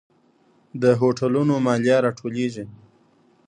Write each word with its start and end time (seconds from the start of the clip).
د 0.81 0.83
هوټلونو 0.99 1.53
مالیه 1.65 1.97
راټولیږي؟ 2.05 2.65